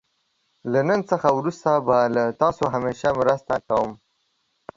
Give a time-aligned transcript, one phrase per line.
[0.71, 3.91] له نن څخه وروسته به له تاسو همېشه مرسته کوم.